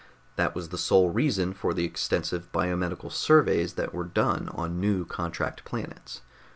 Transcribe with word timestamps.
That 0.35 0.55
was 0.55 0.69
the 0.69 0.79
sole 0.79 1.11
reason 1.11 1.53
for 1.53 1.75
the 1.75 1.85
extensive 1.85 2.51
biomedical 2.51 3.11
surveys 3.11 3.73
that 3.73 3.93
were 3.93 4.03
done 4.03 4.49
on 4.49 4.79
new 4.79 5.05
contract 5.05 5.63
planets. 5.63 6.21